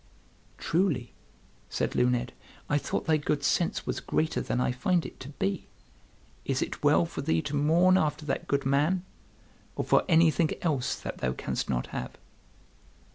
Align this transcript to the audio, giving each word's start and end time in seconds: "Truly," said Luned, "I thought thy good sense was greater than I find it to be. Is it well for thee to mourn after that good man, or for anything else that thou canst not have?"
"Truly," 0.57 1.13
said 1.69 1.93
Luned, 1.93 2.33
"I 2.67 2.79
thought 2.79 3.05
thy 3.05 3.17
good 3.17 3.43
sense 3.43 3.85
was 3.85 3.99
greater 3.99 4.41
than 4.41 4.59
I 4.59 4.71
find 4.71 5.05
it 5.05 5.19
to 5.19 5.29
be. 5.29 5.67
Is 6.43 6.63
it 6.63 6.81
well 6.83 7.05
for 7.05 7.21
thee 7.21 7.43
to 7.43 7.55
mourn 7.55 7.99
after 7.99 8.25
that 8.25 8.47
good 8.47 8.65
man, 8.65 9.05
or 9.75 9.85
for 9.85 10.03
anything 10.09 10.49
else 10.63 10.95
that 10.95 11.19
thou 11.19 11.33
canst 11.33 11.69
not 11.69 11.85
have?" 11.93 12.17